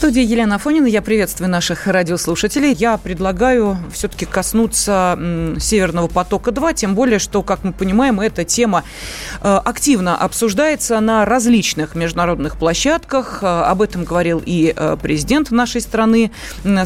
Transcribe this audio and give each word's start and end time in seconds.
Студии 0.00 0.22
Елена 0.22 0.54
Афонина. 0.54 0.86
Я 0.86 1.02
приветствую 1.02 1.50
наших 1.50 1.86
радиослушателей. 1.86 2.72
Я 2.72 2.96
предлагаю 2.96 3.76
все-таки 3.92 4.24
коснуться 4.24 5.18
Северного 5.60 6.08
потока-2, 6.08 6.72
тем 6.72 6.94
более, 6.94 7.18
что, 7.18 7.42
как 7.42 7.64
мы 7.64 7.74
понимаем, 7.74 8.18
эта 8.18 8.46
тема 8.46 8.82
э, 9.42 9.60
активно 9.62 10.16
обсуждается 10.16 10.98
на 11.00 11.26
различных 11.26 11.94
международных 11.96 12.56
площадках. 12.56 13.40
Э, 13.42 13.64
об 13.64 13.82
этом 13.82 14.04
говорил 14.04 14.42
и 14.42 14.72
э, 14.74 14.96
президент 15.02 15.50
нашей 15.50 15.82
страны, 15.82 16.30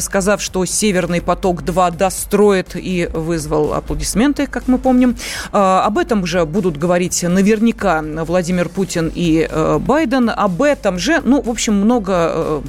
сказав, 0.01 0.41
что 0.41 0.65
Северный 0.65 1.21
поток-2 1.21 1.95
достроит 1.95 2.75
и 2.75 3.09
вызвал 3.13 3.75
аплодисменты, 3.75 4.45
как 4.45 4.67
мы 4.67 4.77
помним. 4.77 5.15
Об 5.53 5.97
этом 5.99 6.25
же 6.25 6.45
будут 6.45 6.75
говорить 6.75 7.23
наверняка 7.23 8.03
Владимир 8.03 8.67
Путин 8.67 9.09
и 9.15 9.49
Байден. 9.79 10.29
Об 10.29 10.61
этом 10.61 10.99
же, 10.99 11.21
ну, 11.23 11.41
в 11.41 11.49
общем, 11.49 11.75
много 11.75 12.61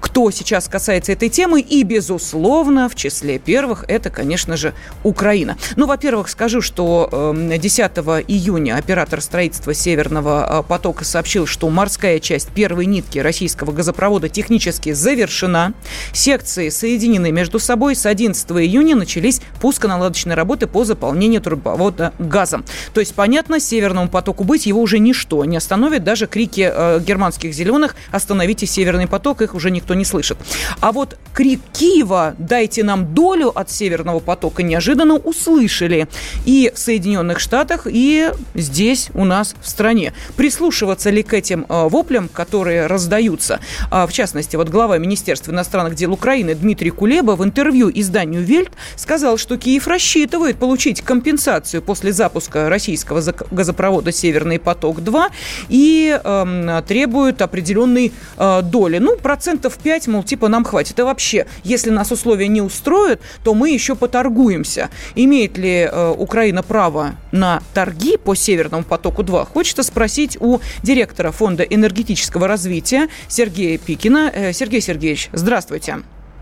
кто 0.00 0.30
сейчас 0.30 0.68
касается 0.68 1.12
этой 1.12 1.28
темы. 1.28 1.60
И, 1.60 1.82
безусловно, 1.82 2.88
в 2.88 2.94
числе 2.94 3.38
первых 3.38 3.84
это, 3.88 4.10
конечно 4.10 4.56
же, 4.56 4.74
Украина. 5.02 5.56
Ну, 5.76 5.86
во-первых, 5.86 6.28
скажу, 6.28 6.60
что 6.60 7.34
10 7.34 7.80
эм, 7.80 8.24
июня 8.26 8.76
оператор 8.76 9.20
строительства 9.20 9.74
Северного 9.74 10.60
э, 10.60 10.68
потока 10.68 11.04
сообщил, 11.04 11.46
что 11.46 11.68
морская 11.68 12.20
часть 12.20 12.48
первой 12.48 12.86
нитки 12.86 13.18
российского 13.18 13.72
газопровода 13.72 14.28
технически 14.28 14.92
завершена. 14.92 15.74
Секции 16.12 16.68
соединены 16.68 17.30
между 17.30 17.58
собой. 17.58 17.94
С 17.94 18.06
11 18.06 18.50
июня 18.52 18.96
начались 18.96 19.40
пусконаладочные 19.60 20.34
работы 20.34 20.66
по 20.66 20.84
заполнению 20.84 21.40
трубопровода 21.40 22.12
газом. 22.18 22.64
То 22.92 23.00
есть, 23.00 23.14
понятно, 23.14 23.60
Северному 23.60 24.08
потоку 24.08 24.44
быть 24.44 24.66
его 24.66 24.80
уже 24.80 24.98
ничто 24.98 25.44
не 25.44 25.56
остановит. 25.56 26.04
Даже 26.04 26.26
крики 26.26 26.70
э, 26.72 27.00
германских 27.00 27.52
зеленых 27.52 27.94
«Остановите 28.10 28.66
Северный 28.66 29.06
поток», 29.06 29.42
их 29.42 29.54
уже 29.54 29.70
никто 29.70 29.83
никто 29.84 29.94
не 29.94 30.04
слышит. 30.04 30.38
А 30.80 30.92
вот 30.92 31.18
крик 31.34 31.60
Киева 31.72 32.36
«дайте 32.38 32.84
нам 32.84 33.12
долю 33.12 33.48
от 33.48 33.70
Северного 33.70 34.20
потока» 34.20 34.62
неожиданно 34.62 35.16
услышали 35.16 36.06
и 36.46 36.72
в 36.74 36.78
Соединенных 36.78 37.40
Штатах, 37.40 37.86
и 37.90 38.30
здесь 38.54 39.10
у 39.14 39.24
нас 39.24 39.56
в 39.60 39.68
стране. 39.68 40.14
Прислушиваться 40.36 41.10
ли 41.10 41.24
к 41.24 41.34
этим 41.34 41.66
э, 41.68 41.88
воплям, 41.88 42.28
которые 42.28 42.86
раздаются? 42.86 43.58
А, 43.90 44.06
в 44.06 44.12
частности, 44.12 44.54
вот 44.54 44.68
глава 44.68 44.96
Министерства 44.98 45.50
иностранных 45.50 45.96
дел 45.96 46.12
Украины 46.12 46.54
Дмитрий 46.54 46.90
Кулеба 46.90 47.32
в 47.32 47.42
интервью 47.42 47.90
изданию 47.92 48.42
«Вельт» 48.42 48.70
сказал, 48.94 49.36
что 49.36 49.56
Киев 49.56 49.88
рассчитывает 49.88 50.56
получить 50.56 51.00
компенсацию 51.00 51.82
после 51.82 52.12
запуска 52.12 52.68
российского 52.68 53.20
газопровода 53.50 54.12
«Северный 54.12 54.60
поток-2» 54.60 55.30
и 55.68 56.18
э, 56.22 56.82
требует 56.86 57.42
определенной 57.42 58.12
э, 58.36 58.62
доли. 58.62 58.98
Ну, 58.98 59.16
процентов 59.16 59.74
в 59.74 59.78
5, 59.78 60.06
мол, 60.06 60.22
типа 60.22 60.46
нам 60.46 60.64
хватит. 60.64 60.98
И 61.00 61.02
вообще, 61.02 61.23
если 61.62 61.90
нас 61.90 62.12
условия 62.12 62.48
не 62.48 62.60
устроят, 62.60 63.20
то 63.42 63.54
мы 63.54 63.70
еще 63.70 63.94
поторгуемся. 63.94 64.90
Имеет 65.14 65.58
ли 65.58 65.88
э, 65.90 66.14
Украина 66.16 66.62
право 66.62 67.16
на 67.32 67.62
торги 67.72 68.16
по 68.16 68.34
Северному 68.34 68.84
потоку-2? 68.84 69.46
Хочется 69.46 69.82
спросить 69.82 70.36
у 70.40 70.60
директора 70.82 71.30
Фонда 71.30 71.62
энергетического 71.62 72.48
развития 72.48 73.08
Сергея 73.28 73.78
Пикина. 73.78 74.30
Э, 74.34 74.52
Сергей 74.52 74.80
Сергеевич, 74.80 75.30
здравствуйте. 75.32 75.98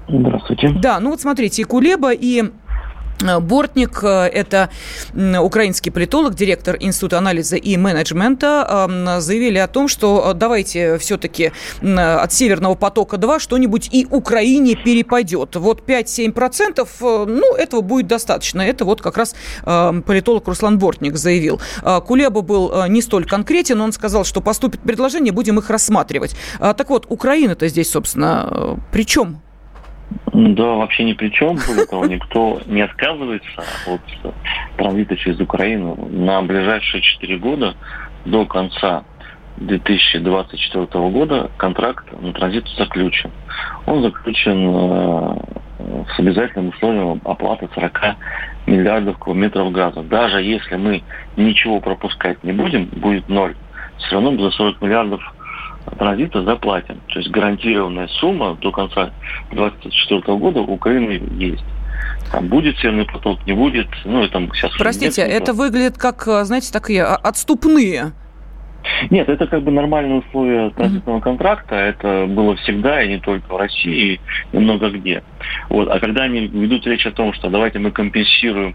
Здравствуйте. 0.09 0.71
Да, 0.81 1.00
ну 1.00 1.10
вот 1.10 1.21
смотрите, 1.21 1.62
и 1.62 1.65
Кулеба, 1.65 2.12
и 2.12 2.44
Бортник– 3.41 4.03
это 4.03 4.71
украинский 5.15 5.91
политолог, 5.91 6.34
директор 6.34 6.77
Института 6.78 7.19
анализа 7.19 7.56
и 7.56 7.77
менеджмента, 7.77 8.88
заявили 9.21 9.59
о 9.59 9.69
том, 9.69 9.88
что 9.88 10.31
э, 10.31 10.34
давайте 10.34 10.99
все-таки 10.99 11.53
от 11.83 12.33
Северного 12.33 12.75
потока-2 12.75 13.38
что-нибудь 13.38 13.88
и 13.93 14.06
Украине 14.10 14.75
перепадет. 14.77 15.56
Вот 15.56 15.83
5-7% 15.87 16.88
э, 17.00 17.25
ну, 17.28 17.55
этого 17.55 17.81
будет 17.81 18.06
достаточно. 18.06 18.62
Это 18.62 18.84
вот 18.84 19.00
как 19.00 19.16
раз 19.16 19.34
политолог 19.62 20.47
Руслан 20.49 20.78
Бортник 20.78 21.16
заявил. 21.16 21.60
Кулеба 22.06 22.43
был 22.43 22.87
не 22.89 23.03
столь 23.03 23.27
конкретен, 23.27 23.81
он 23.81 23.93
сказал, 23.93 24.25
что 24.25 24.41
поступит 24.41 24.81
предложение, 24.81 25.33
будем 25.33 25.59
их 25.59 25.71
рассматривать. 25.71 26.34
Так 26.59 26.91
вот, 26.91 27.06
Украина-то 27.09 27.69
здесь, 27.69 27.91
собственно, 27.91 28.78
при 28.91 29.04
чем? 29.04 29.43
Да, 30.32 30.64
вообще 30.74 31.04
ни 31.04 31.12
при 31.12 31.28
чем. 31.28 31.56
Более 31.66 31.86
того, 31.86 32.06
никто 32.06 32.60
не 32.66 32.82
отказывается 32.82 33.62
от 33.86 34.00
транзита 34.76 35.16
через 35.16 35.40
Украину. 35.40 35.96
На 36.10 36.42
ближайшие 36.42 37.02
4 37.02 37.38
года 37.38 37.74
до 38.24 38.46
конца 38.46 39.04
2024 39.58 40.86
года 41.10 41.50
контракт 41.56 42.06
на 42.20 42.32
транзит 42.32 42.66
заключен. 42.76 43.30
Он 43.86 44.02
заключен 44.02 44.70
э, 44.74 45.36
с 46.14 46.18
обязательным 46.18 46.68
условием 46.68 47.20
оплаты 47.24 47.68
40 47.74 48.16
миллиардов 48.66 49.18
кубометров 49.18 49.72
газа. 49.72 50.02
Даже 50.02 50.42
если 50.42 50.76
мы 50.76 51.02
ничего 51.36 51.80
пропускать 51.80 52.42
не 52.42 52.52
будем, 52.52 52.86
будет 52.86 53.28
ноль, 53.28 53.54
все 53.98 54.14
равно 54.14 54.36
за 54.42 54.50
40 54.50 54.80
миллиардов 54.80 55.20
транзита 55.98 56.43
заплатим. 56.43 57.00
То 57.09 57.19
есть 57.19 57.31
гарантированная 57.31 58.09
сумма 58.09 58.56
до 58.60 58.70
конца 58.70 59.10
2024 59.50 60.38
года 60.38 60.60
у 60.60 60.75
Украины 60.75 61.22
есть. 61.38 61.65
Там 62.31 62.48
будет 62.48 62.78
северный 62.78 63.04
поток, 63.04 63.47
не 63.47 63.53
будет. 63.53 63.88
Ну, 64.04 64.22
это 64.22 64.41
сейчас 64.54 64.72
Простите, 64.78 65.22
это 65.22 65.53
выглядит 65.53 65.98
как, 65.98 66.22
знаете, 66.44 66.72
такие 66.72 67.04
отступные 67.04 68.12
нет, 69.10 69.28
это 69.28 69.47
как 69.47 69.62
бы 69.62 69.71
нормальные 69.71 70.21
условия 70.21 70.71
транзитного 70.71 71.21
контракта. 71.21 71.76
Это 71.76 72.26
было 72.28 72.56
всегда, 72.56 73.03
и 73.03 73.09
не 73.09 73.19
только 73.19 73.53
в 73.53 73.56
России, 73.56 74.21
и 74.53 74.59
много 74.59 74.91
где. 74.91 75.22
Вот. 75.69 75.88
А 75.88 76.00
когда 76.00 76.22
они 76.22 76.47
ведут 76.47 76.87
речь 76.87 77.06
о 77.06 77.12
том, 77.12 77.32
что 77.32 77.48
давайте 77.48 77.78
мы 77.78 77.91
компенсируем 77.91 78.75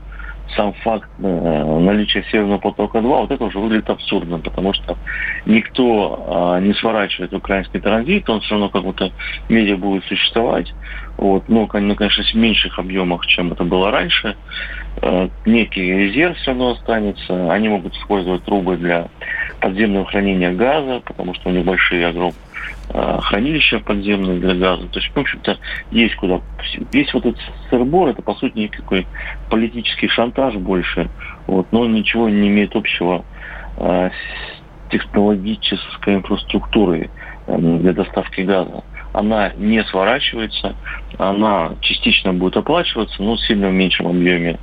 сам 0.55 0.73
факт 0.73 1.09
э, 1.19 1.79
наличия 1.79 2.23
Северного 2.31 2.59
потока-2, 2.59 3.01
вот 3.01 3.31
это 3.31 3.43
уже 3.43 3.59
выглядит 3.59 3.89
абсурдно, 3.89 4.39
потому 4.39 4.73
что 4.73 4.97
никто 5.45 6.57
э, 6.57 6.61
не 6.61 6.73
сворачивает 6.73 7.33
украинский 7.33 7.79
транзит, 7.79 8.29
он 8.29 8.41
все 8.41 8.51
равно 8.51 8.69
как 8.69 8.83
будто 8.83 9.11
медиа 9.49 9.77
будет 9.77 10.03
существовать, 10.05 10.73
вот, 11.17 11.47
но, 11.49 11.67
ну, 11.71 11.95
конечно, 11.95 12.23
в 12.23 12.33
меньших 12.35 12.79
объемах, 12.79 13.25
чем 13.27 13.51
это 13.51 13.63
было 13.63 13.91
раньше. 13.91 14.35
Э, 15.01 15.29
некий 15.45 15.81
резерв 15.81 16.37
все 16.37 16.51
равно 16.51 16.71
останется, 16.71 17.51
они 17.51 17.69
могут 17.69 17.95
использовать 17.95 18.43
трубы 18.43 18.77
для 18.77 19.07
подземного 19.59 20.05
хранения 20.05 20.51
газа, 20.53 21.01
потому 21.05 21.33
что 21.33 21.49
у 21.49 21.51
них 21.51 21.65
большие 21.65 22.07
огромные 22.07 22.46
хранилища 22.89 23.79
подземные 23.79 24.39
для 24.39 24.55
газа. 24.55 24.87
То 24.87 24.99
есть, 24.99 25.13
в 25.13 25.19
общем-то, 25.19 25.57
есть 25.91 26.15
куда. 26.15 26.41
Весь 26.91 27.13
вот 27.13 27.25
этот 27.25 27.41
сырбор, 27.69 28.09
это, 28.09 28.21
по 28.21 28.33
сути, 28.35 28.57
никакой 28.57 29.05
политический 29.49 30.07
шантаж 30.07 30.55
больше, 30.55 31.09
вот, 31.47 31.67
но 31.71 31.85
ничего 31.85 32.29
не 32.29 32.47
имеет 32.47 32.75
общего 32.75 33.25
э, 33.77 34.09
с 34.09 34.91
технологической 34.91 36.15
инфраструктурой 36.15 37.09
э, 37.47 37.57
для 37.57 37.93
доставки 37.93 38.41
газа. 38.41 38.83
Она 39.13 39.51
не 39.57 39.83
сворачивается, 39.85 40.75
она 41.17 41.71
частично 41.81 42.33
будет 42.33 42.57
оплачиваться, 42.57 43.21
но 43.21 43.37
сильно 43.37 43.69
в 43.69 43.73
меньшем 43.73 44.07
объеме. 44.07 44.59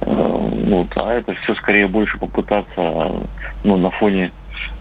Э, 0.00 0.48
вот, 0.68 0.88
а 0.96 1.14
это 1.14 1.34
все 1.42 1.54
скорее 1.56 1.88
больше 1.88 2.18
попытаться 2.18 3.26
ну, 3.64 3.76
на 3.76 3.90
фоне 3.90 4.32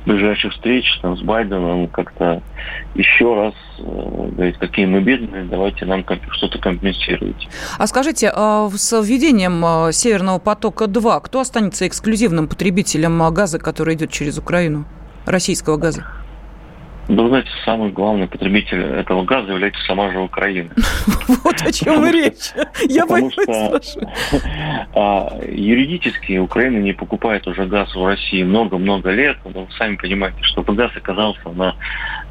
ближайших 0.05 0.53
встреч 0.53 0.85
там, 1.01 1.17
с 1.17 1.21
Байденом 1.21 1.87
как-то 1.87 2.41
еще 2.95 3.35
раз 3.35 3.53
э, 3.79 4.51
какие 4.59 4.85
мы 4.85 5.01
бедные, 5.01 5.43
давайте 5.43 5.85
нам 5.85 6.03
что-то 6.31 6.59
компенсируйте. 6.59 7.47
А 7.77 7.87
скажите, 7.87 8.31
а 8.33 8.69
с 8.73 9.01
введением 9.01 9.63
э, 9.65 9.91
Северного 9.91 10.39
потока-2 10.39 11.21
кто 11.21 11.39
останется 11.39 11.87
эксклюзивным 11.87 12.47
потребителем 12.47 13.33
газа, 13.33 13.59
который 13.59 13.95
идет 13.95 14.11
через 14.11 14.37
Украину, 14.37 14.85
российского 15.25 15.77
газа? 15.77 16.05
Да, 17.07 17.23
вы 17.23 17.29
знаете, 17.29 17.49
самый 17.63 17.91
главный 17.91 18.27
потребитель 18.27 18.81
этого 18.81 19.23
газа 19.23 19.51
является 19.51 19.81
сама 19.85 20.11
же 20.11 20.19
Украина. 20.19 20.69
Вот 21.43 21.61
о 21.61 21.71
чем 21.71 22.05
и 22.05 22.11
речь. 22.11 22.51
Я 22.89 23.05
что 23.05 23.81
а, 24.95 25.39
юридически 25.45 26.37
Украина 26.37 26.77
не 26.77 26.93
покупает 26.93 27.47
уже 27.47 27.65
газ 27.65 27.93
в 27.93 28.05
России 28.05 28.43
много-много 28.43 29.11
лет. 29.11 29.37
Но 29.45 29.61
вы 29.61 29.67
сами 29.77 29.95
понимаете, 29.95 30.41
чтобы 30.43 30.73
газ 30.73 30.91
оказался 30.95 31.49
на 31.49 31.75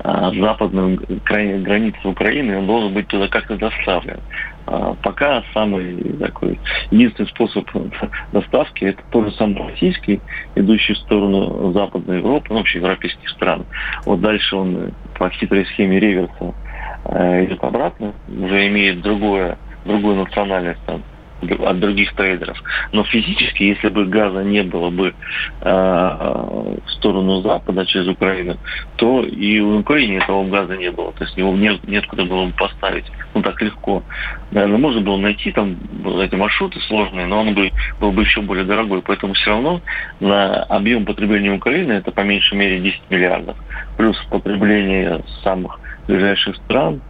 а, 0.01 0.33
западной 0.33 0.97
границе 1.25 1.99
Украины, 2.05 2.59
он 2.59 2.67
должен 2.67 2.93
быть 2.93 3.09
туда 3.09 3.29
как-то 3.29 3.57
доставлен. 3.57 4.21
А 4.67 4.95
пока 4.95 5.45
самый 5.55 5.97
такой 6.19 6.59
единственный 6.91 7.29
способ 7.29 7.69
доставки 8.33 8.85
это 8.85 9.03
тот 9.11 9.27
же 9.27 9.33
самый 9.37 9.71
российский, 9.71 10.21
идущий 10.57 10.95
в 10.95 10.99
сторону 10.99 11.73
Западной 11.73 12.19
Европы, 12.19 12.47
ну, 12.51 12.57
вообще 12.57 12.79
европейских 12.79 13.29
стран. 13.31 13.65
Вот 14.05 14.21
дальше 14.21 14.57
он 14.57 14.93
по 15.19 15.31
хитрой 15.31 15.67
схеме 15.67 16.01
реверса 16.01 16.55
э, 17.05 17.45
идет 17.45 17.63
обратно, 17.63 18.13
уже 18.29 18.67
имеет 18.67 19.03
другое, 19.03 19.57
другую 19.85 20.17
национальность, 20.17 20.81
там, 20.85 21.03
от 21.43 21.81
других 21.81 22.15
трейдеров. 22.15 22.63
Но 22.93 23.05
физически, 23.05 23.65
если 23.65 23.89
бы 23.89 24.07
газа 24.07 24.43
не 24.43 24.63
было 24.63 24.91
бы 24.91 25.15
э, 25.61 25.69
в 25.71 26.91
сторону 26.93 27.43
Запада 27.43 27.85
через 27.87 28.09
Украину, 28.09 28.57
то 28.97 29.23
и 29.23 29.61
в 29.61 29.81
Украине 29.81 30.19
этого 30.19 30.49
газа 30.49 30.77
не 30.77 30.91
было. 30.91 31.13
То 31.13 31.25
есть 31.25 31.37
его 31.37 31.53
не, 31.53 31.79
неоткуда 31.87 32.25
было 32.25 32.47
бы 32.47 32.53
поставить. 32.53 33.05
Ну 33.35 33.43
так 33.43 33.61
легко. 33.61 34.03
Наверное, 34.51 34.79
можно 34.79 35.01
было 35.01 35.17
найти 35.19 35.53
там 35.53 35.77
эти 36.21 36.35
маршруты 36.35 36.81
сложные, 36.81 37.27
но 37.27 37.41
он 37.41 37.55
бы 37.55 37.71
был 38.01 38.13
бы 38.13 38.23
еще 38.23 38.41
более 38.41 38.65
дорогой. 38.65 39.03
Поэтому 39.03 39.35
все 39.35 39.51
равно 39.51 39.81
на 40.21 40.63
объем 40.65 41.05
потребления 41.05 41.53
Украины 41.53 41.93
это 41.93 42.13
по 42.13 42.21
меньшей 42.21 42.57
мере 42.57 42.81
10 42.81 43.01
миллиардов. 43.11 43.57
Плюс 43.97 44.17
потребление 44.31 45.23
самых 45.43 45.79
ближайших 46.07 46.57
стран 46.57 47.01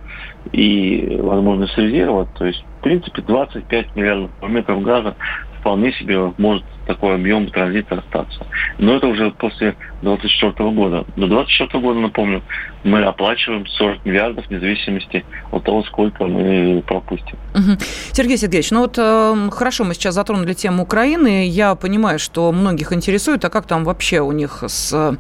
и 0.53 1.19
возможность 1.21 1.77
резерва, 1.77 2.27
то 2.39 2.47
есть 2.47 2.65
принципе, 2.87 3.21
25 3.21 3.97
миллиардов 3.97 4.31
кубометров 4.39 4.83
газа 4.83 5.17
вполне 5.59 5.93
себе 5.95 6.33
может 6.39 6.65
такой 6.87 7.17
объем 7.17 7.51
транзита 7.51 7.97
остаться. 7.99 8.47
Но 8.79 8.95
это 8.95 9.09
уже 9.09 9.33
после 9.33 9.75
2024 10.03 10.71
года. 10.71 11.05
До 11.17 11.27
2024 11.27 11.83
года, 11.83 11.99
напомню, 11.99 12.43
мы 12.85 13.03
оплачиваем 13.03 13.67
40 13.67 14.05
миллиардов 14.05 14.47
вне 14.47 14.61
зависимости 14.61 15.25
от 15.51 15.65
того, 15.65 15.83
сколько 15.83 16.25
мы 16.25 16.85
пропустим. 16.87 17.37
Угу. 17.55 17.79
Сергей 18.13 18.37
Сергеевич, 18.37 18.71
ну 18.71 18.83
вот 18.83 18.95
э, 18.97 19.49
хорошо, 19.51 19.83
мы 19.83 19.95
сейчас 19.95 20.15
затронули 20.15 20.55
тему 20.55 20.85
Украины. 20.85 21.49
Я 21.49 21.75
понимаю, 21.75 22.21
что 22.21 22.53
многих 22.53 22.93
интересует, 22.93 23.45
а 23.45 23.51
как 23.51 23.67
там 23.67 23.83
вообще 23.83 24.21
у 24.21 24.31
них 24.31 24.63
с 24.65 24.93
э, 24.95 25.17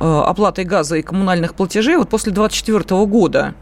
оплатой 0.00 0.64
газа 0.64 0.96
и 0.96 1.02
коммунальных 1.02 1.54
платежей 1.54 1.98
вот 1.98 2.08
после 2.08 2.32
2024 2.32 3.04
года? 3.04 3.54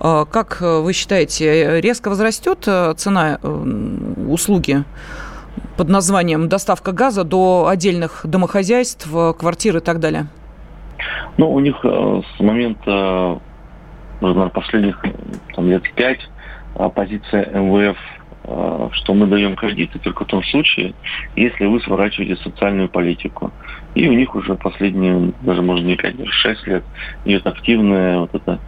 А, 0.00 0.24
как 0.24 0.58
э, 0.60 0.80
вы 0.80 0.92
считаете, 0.92 1.80
резко 1.80 2.08
возрастет 2.08 2.64
э, 2.66 2.94
цена 2.96 3.38
э, 3.42 4.26
услуги 4.28 4.84
под 5.76 5.88
названием 5.88 6.48
доставка 6.48 6.92
газа 6.92 7.24
до 7.24 7.68
отдельных 7.68 8.22
домохозяйств, 8.24 9.08
квартир 9.38 9.76
и 9.76 9.80
так 9.80 10.00
далее? 10.00 10.26
Ну, 11.36 11.52
у 11.52 11.60
них 11.60 11.76
с 11.84 12.40
момента, 12.40 13.40
наверное, 14.20 14.48
последних 14.48 15.02
там, 15.54 15.68
лет 15.68 15.82
пять 15.94 16.20
позиция 16.94 17.46
МВФ, 17.52 17.96
что 18.92 19.14
мы 19.14 19.26
даем 19.26 19.56
кредиты 19.56 19.98
только 19.98 20.24
в 20.24 20.28
том 20.28 20.42
случае, 20.44 20.94
если 21.36 21.66
вы 21.66 21.80
сворачиваете 21.80 22.36
социальную 22.42 22.88
политику. 22.88 23.52
И 23.94 24.08
у 24.08 24.12
них 24.12 24.34
уже 24.34 24.54
последние, 24.54 25.32
даже, 25.42 25.62
может, 25.62 25.84
не 25.84 25.96
5, 25.96 26.16
даже 26.16 26.32
6 26.32 26.66
лет 26.66 26.84
идет 27.24 27.46
активная 27.46 28.18
вот 28.18 28.34
эта 28.34 28.58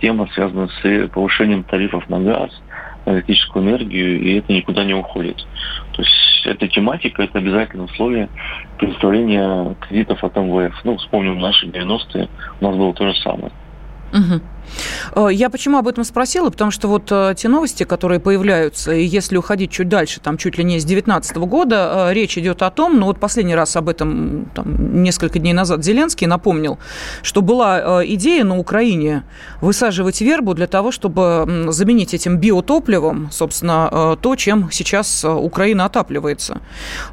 тема 0.00 0.28
связана 0.34 0.68
с 0.68 1.08
повышением 1.08 1.64
тарифов 1.64 2.08
на 2.08 2.20
газ, 2.20 2.50
на 3.04 3.12
электрическую 3.12 3.64
энергию, 3.64 4.20
и 4.20 4.38
это 4.38 4.52
никуда 4.52 4.84
не 4.84 4.94
уходит. 4.94 5.36
То 5.92 6.02
есть 6.02 6.46
эта 6.46 6.68
тематика, 6.68 7.22
это 7.22 7.38
обязательное 7.38 7.86
условие 7.86 8.28
предоставления 8.78 9.74
кредитов 9.80 10.22
от 10.22 10.36
МВФ. 10.36 10.84
Ну, 10.84 10.96
вспомним 10.98 11.38
наши 11.38 11.66
90-е, 11.66 12.28
у 12.60 12.64
нас 12.64 12.76
было 12.76 12.94
то 12.94 13.08
же 13.08 13.14
самое. 13.20 13.50
Угу. 14.12 14.40
Э, 15.14 15.28
я 15.30 15.50
почему 15.50 15.78
об 15.78 15.88
этом 15.88 16.04
спросила? 16.04 16.50
Потому 16.50 16.70
что 16.70 16.88
вот 16.88 17.10
э, 17.10 17.34
те 17.36 17.48
новости, 17.48 17.84
которые 17.84 18.20
появляются, 18.20 18.92
и 18.92 19.04
если 19.04 19.36
уходить 19.36 19.70
чуть 19.70 19.88
дальше, 19.88 20.20
там 20.20 20.36
чуть 20.36 20.58
ли 20.58 20.64
не 20.64 20.78
с 20.78 20.84
2019 20.84 21.36
года, 21.38 22.08
э, 22.10 22.14
речь 22.14 22.38
идет 22.38 22.62
о 22.62 22.70
том, 22.70 22.98
ну 22.98 23.06
вот 23.06 23.18
последний 23.18 23.54
раз 23.54 23.76
об 23.76 23.88
этом 23.88 24.50
там, 24.54 25.02
несколько 25.02 25.38
дней 25.38 25.52
назад 25.52 25.84
Зеленский 25.84 26.26
напомнил, 26.26 26.78
что 27.22 27.42
была 27.42 28.04
идея 28.06 28.44
на 28.44 28.58
Украине 28.58 29.24
высаживать 29.60 30.20
вербу 30.20 30.54
для 30.54 30.66
того, 30.66 30.92
чтобы 30.92 31.66
заменить 31.68 32.14
этим 32.14 32.38
биотопливом, 32.38 33.30
собственно, 33.30 34.16
то, 34.20 34.36
чем 34.36 34.70
сейчас 34.70 35.24
Украина 35.24 35.84
отапливается. 35.84 36.60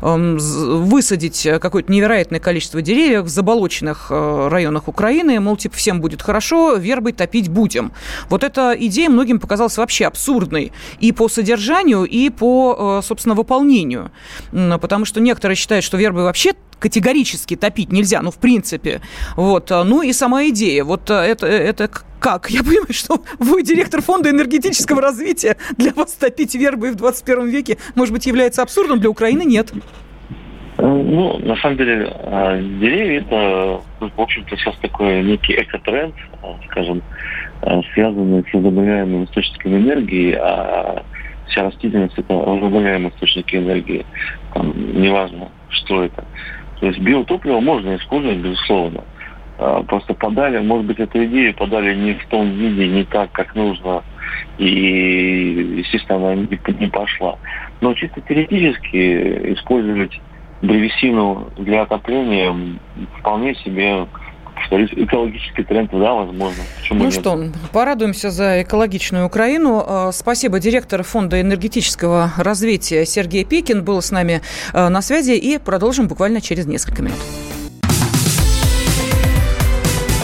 Эм, 0.01 0.37
высадить 0.37 1.47
какое-то 1.61 1.91
невероятное 1.91 2.39
количество 2.39 2.81
деревьев 2.81 3.25
в 3.25 3.29
заболоченных 3.29 4.07
районах 4.09 4.87
Украины, 4.87 5.39
мол, 5.39 5.57
типа, 5.57 5.75
всем 5.75 6.01
будет 6.01 6.21
хорошо, 6.21 6.75
вербой 6.75 7.13
топить 7.13 7.44
будем. 7.49 7.91
Вот 8.29 8.43
эта 8.43 8.75
идея 8.77 9.09
многим 9.09 9.39
показалась 9.39 9.77
вообще 9.77 10.05
абсурдной 10.05 10.71
и 10.99 11.11
по 11.11 11.29
содержанию, 11.29 12.03
и 12.03 12.29
по, 12.29 12.99
э, 12.99 13.05
собственно, 13.05 13.35
выполнению. 13.35 14.11
Потому 14.51 15.05
что 15.05 15.19
некоторые 15.19 15.55
считают, 15.55 15.85
что 15.85 15.97
вербой 15.97 16.23
вообще 16.23 16.53
категорически 16.79 17.55
топить 17.55 17.91
нельзя, 17.91 18.21
ну, 18.21 18.31
в 18.31 18.37
принципе. 18.37 19.01
Вот. 19.35 19.69
Ну 19.69 20.01
и 20.01 20.13
сама 20.13 20.47
идея. 20.47 20.83
Вот 20.83 21.09
э, 21.09 21.13
это, 21.13 21.47
это 21.47 21.89
как? 22.19 22.49
Я 22.49 22.63
понимаю, 22.63 22.93
что 22.93 23.23
вы 23.39 23.63
директор 23.63 24.01
фонда 24.01 24.29
энергетического 24.29 25.01
развития. 25.01 25.57
Для 25.77 25.93
вас 25.93 26.13
топить 26.13 26.55
вербой 26.55 26.91
в 26.91 26.95
21 26.95 27.47
веке, 27.47 27.77
может 27.95 28.13
быть, 28.13 28.25
является 28.25 28.61
абсурдом, 28.61 28.99
для 28.99 29.09
Украины 29.09 29.43
нет. 29.43 29.71
Э, 30.77 30.85
ну, 30.85 31.37
на 31.39 31.55
самом 31.57 31.77
деле, 31.77 32.11
деревья 32.79 33.19
это, 33.21 33.81
в 33.99 34.21
общем-то, 34.21 34.55
сейчас 34.57 34.75
такой 34.77 35.23
некий 35.23 35.53
экотренд, 35.53 36.15
скажем, 36.69 37.01
Э, 37.61 37.81
связаны 37.93 38.43
с 38.43 38.53
возобновляемыми 38.53 39.25
источниками 39.25 39.77
энергии, 39.77 40.33
а 40.33 41.03
вся 41.47 41.63
растительность 41.63 42.17
это 42.17 42.33
возобновляемые 42.33 43.09
источники 43.09 43.55
энергии. 43.55 44.05
Там, 44.53 44.73
неважно, 45.01 45.49
что 45.69 46.03
это. 46.03 46.25
То 46.79 46.87
есть 46.87 46.99
биотопливо 46.99 47.59
можно 47.61 47.95
использовать, 47.95 48.37
безусловно. 48.37 49.03
Просто 49.87 50.13
подали, 50.13 50.59
может 50.59 50.85
быть, 50.85 50.99
эту 50.99 51.23
идею 51.25 51.55
подали 51.55 51.95
не 51.95 52.13
в 52.15 52.25
том 52.25 52.51
виде, 52.51 52.87
не 52.89 53.05
так, 53.05 53.31
как 53.31 53.55
нужно, 53.55 54.03
и, 54.57 55.77
естественно, 55.77 56.33
она 56.33 56.35
не 56.35 56.87
пошла. 56.87 57.39
Но 57.79 57.93
чисто 57.93 58.19
теоретически 58.19 59.53
использовать 59.53 60.19
древесину 60.61 61.49
для 61.57 61.83
отопления 61.83 62.79
вполне 63.19 63.55
себе 63.55 64.07
экологический 64.71 65.63
тренд, 65.63 65.91
да, 65.91 66.13
возможно. 66.13 66.63
Почему 66.79 66.99
ну 66.99 67.05
нет? 67.05 67.13
что, 67.13 67.51
порадуемся 67.71 68.31
за 68.31 68.63
экологичную 68.63 69.25
Украину. 69.25 69.83
А, 69.85 70.11
спасибо. 70.11 70.59
Директор 70.59 71.03
Фонда 71.03 71.41
энергетического 71.41 72.31
развития 72.37 73.05
Сергей 73.05 73.43
Пикин 73.43 73.83
был 73.83 74.01
с 74.01 74.11
нами 74.11 74.41
а, 74.73 74.89
на 74.89 75.01
связи 75.01 75.33
и 75.33 75.57
продолжим 75.57 76.07
буквально 76.07 76.41
через 76.41 76.65
несколько 76.65 77.01
минут. 77.01 77.19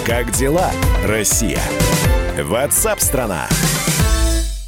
Как 0.05 0.31
дела, 0.31 0.71
Россия? 1.05 1.59
Ватсап-страна! 2.38 3.47
страна 3.50 3.80